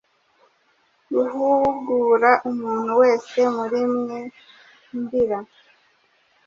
guhugura 1.13 2.29
umuntu 2.49 2.91
wese 3.01 3.39
muri 3.55 3.81
mwe, 3.93 4.19
ndira. 4.99 5.39